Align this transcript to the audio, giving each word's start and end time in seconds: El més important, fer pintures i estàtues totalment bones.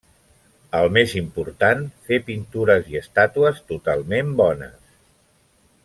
El 0.77 0.87
més 0.95 1.11
important, 1.19 1.83
fer 2.09 2.19
pintures 2.31 2.89
i 2.95 2.99
estàtues 3.03 3.63
totalment 3.73 4.33
bones. 4.41 4.93